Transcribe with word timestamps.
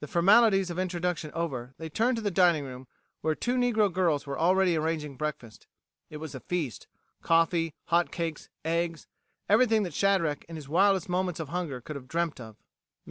The 0.00 0.06
formalities 0.06 0.68
of 0.68 0.78
introduction 0.78 1.30
over, 1.32 1.72
they 1.78 1.88
turned 1.88 2.16
to 2.16 2.22
the 2.22 2.30
dining 2.30 2.66
room, 2.66 2.86
where 3.22 3.34
two 3.34 3.56
negro 3.56 3.90
girls 3.90 4.26
were 4.26 4.38
already 4.38 4.76
arranging 4.76 5.16
breakfast. 5.16 5.66
It 6.10 6.18
was 6.18 6.34
a 6.34 6.40
feast: 6.40 6.88
coffee, 7.22 7.72
hot 7.86 8.10
cakes, 8.12 8.50
eggs... 8.66 9.06
everything 9.48 9.82
that 9.84 9.94
Shadrack 9.94 10.44
in 10.44 10.56
his 10.56 10.68
wildest 10.68 11.08
moments 11.08 11.40
of 11.40 11.48
hunger 11.48 11.80
could 11.80 11.96
have 11.96 12.06
dreamt 12.06 12.38
of. 12.38 12.56
Mr. 13.08 13.10